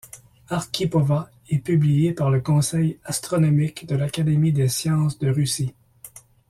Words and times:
Arkhipova 0.49 1.29
et 1.51 1.59
publiées 1.59 2.11
par 2.13 2.31
le 2.31 2.41
Conseil 2.41 2.97
astronomique 3.03 3.85
de 3.85 3.95
l'Académie 3.95 4.51
des 4.51 4.67
sciences 4.67 5.19
de 5.19 5.29
Russie. 5.29 5.75